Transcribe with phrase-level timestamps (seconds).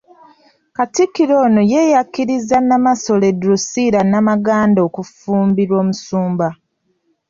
[0.75, 6.47] Katikkiro ono ye yakkiriza Nnamasole Drusilla Namaganda okufumbirwa omusumba.